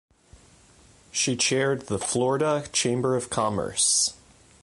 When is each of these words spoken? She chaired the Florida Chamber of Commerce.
She 1.11 1.35
chaired 1.37 1.83
the 1.83 1.99
Florida 1.99 2.67
Chamber 2.73 3.15
of 3.15 3.29
Commerce. 3.29 4.15